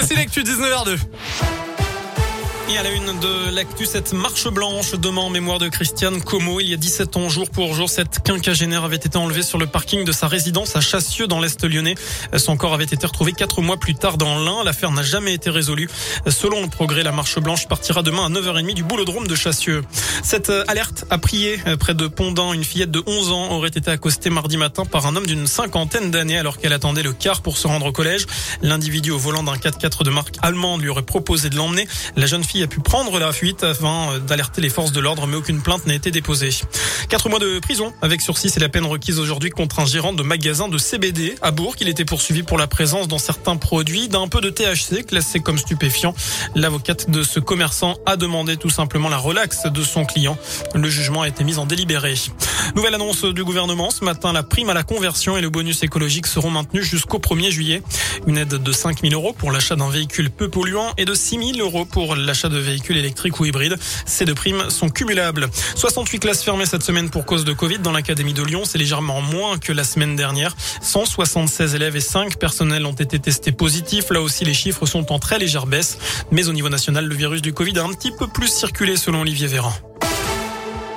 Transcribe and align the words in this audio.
Voici 0.00 0.14
l'actu 0.14 0.40
19h2. 0.40 1.59
Et 2.72 2.78
à 2.78 2.84
la 2.84 2.90
une 2.90 3.18
de 3.18 3.50
l'actu, 3.52 3.84
cette 3.84 4.12
marche 4.12 4.46
blanche 4.46 4.92
demain 4.92 5.22
en 5.22 5.30
mémoire 5.30 5.58
de 5.58 5.68
Christiane 5.68 6.22
Como. 6.22 6.60
Il 6.60 6.68
y 6.68 6.74
a 6.74 6.76
17 6.76 7.16
ans, 7.16 7.28
jour 7.28 7.50
pour 7.50 7.74
jour, 7.74 7.88
cette 7.88 8.22
quinquagénaire 8.22 8.84
avait 8.84 8.94
été 8.94 9.18
enlevée 9.18 9.42
sur 9.42 9.58
le 9.58 9.66
parking 9.66 10.04
de 10.04 10.12
sa 10.12 10.28
résidence 10.28 10.76
à 10.76 10.80
Chassieux 10.80 11.26
dans 11.26 11.40
l'Est 11.40 11.64
lyonnais. 11.64 11.96
Son 12.36 12.56
corps 12.56 12.72
avait 12.72 12.84
été 12.84 13.04
retrouvé 13.04 13.32
quatre 13.32 13.60
mois 13.60 13.76
plus 13.76 13.96
tard 13.96 14.18
dans 14.18 14.38
l'Ain. 14.38 14.62
L'affaire 14.62 14.92
n'a 14.92 15.02
jamais 15.02 15.34
été 15.34 15.50
résolue. 15.50 15.88
Selon 16.28 16.62
le 16.62 16.68
progrès, 16.68 17.02
la 17.02 17.10
marche 17.10 17.40
blanche 17.40 17.66
partira 17.66 18.02
demain 18.02 18.26
à 18.26 18.28
9h30 18.28 18.74
du 18.74 18.84
boulodrome 18.84 19.26
de 19.26 19.34
Chassieux. 19.34 19.82
Cette 20.22 20.52
alerte 20.68 21.06
a 21.10 21.18
prié 21.18 21.58
près 21.80 21.94
de 21.94 22.06
Pondin. 22.06 22.52
Une 22.52 22.64
fillette 22.64 22.92
de 22.92 23.02
11 23.04 23.32
ans 23.32 23.50
aurait 23.50 23.70
été 23.70 23.90
accostée 23.90 24.30
mardi 24.30 24.56
matin 24.56 24.84
par 24.84 25.06
un 25.06 25.16
homme 25.16 25.26
d'une 25.26 25.48
cinquantaine 25.48 26.12
d'années 26.12 26.38
alors 26.38 26.58
qu'elle 26.58 26.72
attendait 26.72 27.02
le 27.02 27.14
car 27.14 27.42
pour 27.42 27.58
se 27.58 27.66
rendre 27.66 27.86
au 27.86 27.92
collège. 27.92 28.26
L'individu 28.62 29.10
au 29.10 29.18
volant 29.18 29.42
d'un 29.42 29.56
4x4 29.56 30.04
de 30.04 30.10
marque 30.10 30.36
allemande 30.40 30.82
lui 30.82 30.88
aurait 30.88 31.02
proposé 31.02 31.50
de 31.50 31.56
l'emmener. 31.56 31.88
La 32.14 32.26
jeune 32.26 32.44
fille 32.44 32.59
a 32.62 32.66
pu 32.66 32.80
prendre 32.80 33.18
la 33.18 33.32
fuite 33.32 33.64
afin 33.64 34.18
d'alerter 34.26 34.60
les 34.60 34.68
forces 34.68 34.92
de 34.92 35.00
l'ordre, 35.00 35.26
mais 35.26 35.36
aucune 35.36 35.62
plainte 35.62 35.86
n'a 35.86 35.94
été 35.94 36.10
déposée. 36.10 36.50
Quatre 37.08 37.28
mois 37.28 37.38
de 37.38 37.58
prison 37.58 37.92
avec 38.02 38.20
sursis, 38.20 38.50
c'est 38.50 38.60
la 38.60 38.68
peine 38.68 38.84
requise 38.84 39.18
aujourd'hui 39.18 39.50
contre 39.50 39.80
un 39.80 39.86
gérant 39.86 40.12
de 40.12 40.22
magasin 40.22 40.68
de 40.68 40.78
CBD 40.78 41.36
à 41.42 41.50
Bourg. 41.50 41.74
Il 41.80 41.88
était 41.88 42.04
poursuivi 42.04 42.42
pour 42.42 42.58
la 42.58 42.66
présence 42.66 43.08
dans 43.08 43.18
certains 43.18 43.56
produits 43.56 44.08
d'un 44.08 44.28
peu 44.28 44.40
de 44.40 44.50
THC 44.50 45.06
classé 45.06 45.40
comme 45.40 45.58
stupéfiant. 45.58 46.14
L'avocate 46.54 47.10
de 47.10 47.22
ce 47.22 47.40
commerçant 47.40 47.96
a 48.06 48.16
demandé 48.16 48.56
tout 48.56 48.70
simplement 48.70 49.08
la 49.08 49.18
relaxe 49.18 49.66
de 49.66 49.82
son 49.82 50.04
client. 50.04 50.36
Le 50.74 50.88
jugement 50.88 51.22
a 51.22 51.28
été 51.28 51.44
mis 51.44 51.58
en 51.58 51.66
délibéré. 51.66 52.14
Nouvelle 52.74 52.94
annonce 52.94 53.24
du 53.24 53.44
gouvernement. 53.44 53.90
Ce 53.90 54.04
matin, 54.04 54.32
la 54.32 54.42
prime 54.42 54.70
à 54.70 54.74
la 54.74 54.82
conversion 54.82 55.36
et 55.36 55.40
le 55.40 55.50
bonus 55.50 55.82
écologique 55.82 56.26
seront 56.26 56.50
maintenus 56.50 56.84
jusqu'au 56.84 57.18
1er 57.18 57.50
juillet. 57.50 57.82
Une 58.26 58.38
aide 58.38 58.48
de 58.48 58.72
5 58.72 59.00
000 59.02 59.12
euros 59.12 59.32
pour 59.32 59.52
l'achat 59.52 59.76
d'un 59.76 59.90
véhicule 59.90 60.30
peu 60.30 60.48
polluant 60.48 60.92
et 60.96 61.04
de 61.04 61.14
6 61.14 61.54
000 61.56 61.58
euros 61.58 61.84
pour 61.84 62.16
l'achat 62.16 62.39
de 62.48 62.58
véhicules 62.58 62.96
électriques 62.96 63.38
ou 63.40 63.44
hybrides. 63.44 63.76
Ces 64.06 64.24
deux 64.24 64.34
primes 64.34 64.70
sont 64.70 64.88
cumulables. 64.88 65.48
68 65.74 66.18
classes 66.18 66.42
fermées 66.42 66.66
cette 66.66 66.82
semaine 66.82 67.10
pour 67.10 67.24
cause 67.24 67.44
de 67.44 67.52
Covid 67.52 67.78
dans 67.78 67.92
l'Académie 67.92 68.34
de 68.34 68.42
Lyon. 68.42 68.62
C'est 68.64 68.78
légèrement 68.78 69.20
moins 69.20 69.58
que 69.58 69.72
la 69.72 69.84
semaine 69.84 70.16
dernière. 70.16 70.56
176 70.80 71.74
élèves 71.74 71.96
et 71.96 72.00
5 72.00 72.38
personnels 72.38 72.86
ont 72.86 72.92
été 72.92 73.18
testés 73.18 73.52
positifs. 73.52 74.10
Là 74.10 74.20
aussi, 74.20 74.44
les 74.44 74.54
chiffres 74.54 74.86
sont 74.86 75.12
en 75.12 75.18
très 75.18 75.38
légère 75.38 75.66
baisse. 75.66 75.98
Mais 76.30 76.48
au 76.48 76.52
niveau 76.52 76.68
national, 76.68 77.06
le 77.06 77.14
virus 77.14 77.42
du 77.42 77.52
Covid 77.52 77.78
a 77.78 77.84
un 77.84 77.92
petit 77.92 78.12
peu 78.12 78.26
plus 78.26 78.48
circulé 78.48 78.96
selon 78.96 79.20
Olivier 79.20 79.46
Véran. 79.46 79.72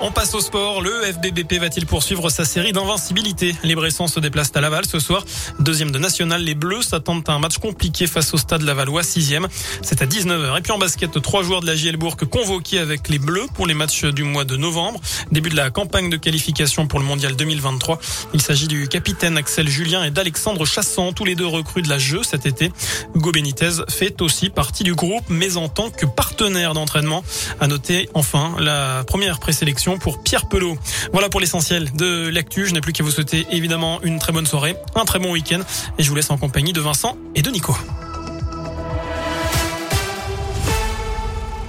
On 0.05 0.11
passe 0.11 0.35
au 0.35 0.41
sport. 0.41 0.81
Le 0.81 0.91
FBBP 1.13 1.61
va-t-il 1.61 1.85
poursuivre 1.85 2.29
sa 2.29 2.43
série 2.43 2.73
d'invincibilité? 2.73 3.55
Les 3.63 3.73
Bressans 3.73 4.07
se 4.07 4.19
déplacent 4.19 4.51
à 4.53 4.59
Laval 4.59 4.85
ce 4.85 4.99
soir. 4.99 5.23
Deuxième 5.59 5.91
de 5.91 5.97
national, 5.97 6.43
les 6.43 6.55
Bleus 6.55 6.81
s'attendent 6.81 7.23
à 7.29 7.31
un 7.31 7.39
match 7.39 7.57
compliqué 7.57 8.05
face 8.05 8.33
au 8.33 8.37
stade 8.37 8.63
Lavallois, 8.63 9.03
sixième. 9.03 9.47
C'est 9.81 10.01
à 10.01 10.05
19h. 10.05 10.57
Et 10.57 10.61
puis 10.61 10.73
en 10.73 10.77
basket, 10.77 11.21
trois 11.21 11.41
joueurs 11.41 11.61
de 11.61 11.67
la 11.67 11.77
JL 11.77 11.95
Bourg 11.95 12.17
convoqués 12.17 12.79
avec 12.79 13.07
les 13.07 13.17
Bleus 13.17 13.47
pour 13.53 13.65
les 13.65 13.73
matchs 13.73 14.03
du 14.03 14.23
mois 14.23 14.43
de 14.43 14.57
novembre. 14.57 14.99
Début 15.31 15.49
de 15.49 15.55
la 15.55 15.69
campagne 15.69 16.09
de 16.09 16.17
qualification 16.17 16.85
pour 16.85 16.99
le 16.99 17.05
Mondial 17.05 17.37
2023. 17.37 17.97
Il 18.33 18.41
s'agit 18.41 18.67
du 18.67 18.89
capitaine 18.89 19.37
Axel 19.37 19.69
Julien 19.69 20.03
et 20.03 20.11
d'Alexandre 20.11 20.65
Chassant, 20.65 21.13
tous 21.13 21.23
les 21.23 21.35
deux 21.35 21.47
recrues 21.47 21.81
de 21.81 21.87
la 21.87 21.97
jeu 21.97 22.23
cet 22.23 22.45
été. 22.45 22.73
Hugo 23.15 23.31
Benitez 23.31 23.71
fait 23.87 24.21
aussi 24.21 24.49
partie 24.49 24.83
du 24.83 24.95
groupe, 24.95 25.23
mais 25.29 25.55
en 25.55 25.69
tant 25.69 25.89
que 25.89 26.05
partenaire 26.05 26.73
d'entraînement. 26.73 27.23
À 27.61 27.67
noter 27.67 28.09
enfin 28.13 28.53
la 28.59 29.05
première 29.05 29.39
présélection 29.39 29.92
pour 29.97 30.22
Pierre 30.23 30.47
Pelot. 30.47 30.77
Voilà 31.11 31.30
pour 31.30 31.39
l'essentiel 31.39 31.91
de 31.94 32.30
l'actu. 32.30 32.66
Je 32.66 32.73
n'ai 32.73 32.81
plus 32.81 32.94
qu'à 32.94 33.03
vous 33.03 33.11
souhaiter 33.11 33.45
évidemment 33.52 34.02
une 34.03 34.19
très 34.19 34.31
bonne 34.31 34.45
soirée, 34.45 34.75
un 34.95 35.05
très 35.05 35.19
bon 35.19 35.31
week-end 35.31 35.61
et 35.97 36.03
je 36.03 36.09
vous 36.09 36.16
laisse 36.16 36.30
en 36.30 36.38
compagnie 36.38 36.73
de 36.73 36.81
Vincent 36.81 37.17
et 37.36 37.41
de 37.41 37.49
Nico. 37.49 37.75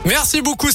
Merci 0.05 0.42
beaucoup. 0.42 0.70